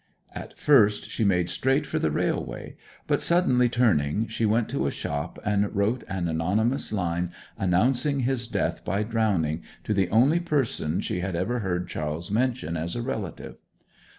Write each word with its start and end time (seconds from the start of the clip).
At 0.33 0.57
first 0.57 1.11
she 1.11 1.23
made 1.23 1.47
straight 1.47 1.85
for 1.85 1.99
the 1.99 2.09
railway; 2.09 2.75
but 3.05 3.21
suddenly 3.21 3.69
turning 3.69 4.25
she 4.27 4.47
went 4.47 4.67
to 4.69 4.87
a 4.87 4.91
shop 4.91 5.37
and 5.45 5.75
wrote 5.75 6.03
an 6.09 6.27
anonymous 6.27 6.91
line 6.91 7.31
announcing 7.55 8.21
his 8.21 8.47
death 8.47 8.83
by 8.83 9.03
drowning 9.03 9.61
to 9.83 9.93
the 9.93 10.09
only 10.09 10.39
person 10.39 11.01
she 11.01 11.19
had 11.19 11.35
ever 11.35 11.59
heard 11.59 11.87
Charles 11.87 12.31
mention 12.31 12.75
as 12.75 12.95
a 12.95 13.03
relative. 13.03 13.57